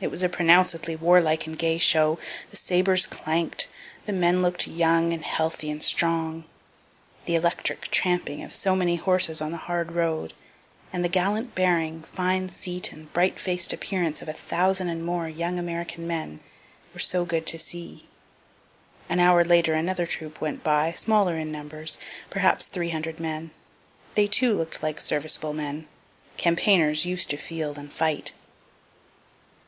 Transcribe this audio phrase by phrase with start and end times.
[0.00, 2.20] It was a pronouncedly warlike and gay show;
[2.50, 3.66] the sabres clank'd,
[4.06, 6.44] the men look'd young and healthy and strong;
[7.24, 10.34] the electric tramping of so many horses on the hard road,
[10.92, 15.24] and the gallant bearing, fine seat, and bright faced appearance of a thousand and more
[15.24, 16.38] handsome young American men,
[16.94, 18.06] were so good to see.
[19.08, 21.98] An hour later another troop went by, smaller in numbers,
[22.30, 23.50] perhaps three hundred men.
[24.14, 25.88] They too look'd like serviceable men,
[26.36, 28.32] campaigners used to field and fight.